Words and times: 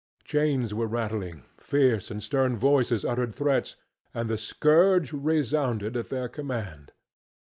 Chains 0.23 0.73
were 0.73 0.87
rattling, 0.87 1.43
fierce 1.59 2.09
and 2.09 2.23
stern 2.23 2.57
voices 2.57 3.05
uttered 3.05 3.35
threats 3.35 3.75
and 4.15 4.31
the 4.31 4.35
scourge 4.39 5.13
resounded 5.13 5.95
at 5.95 6.09
their 6.09 6.27
command. 6.27 6.91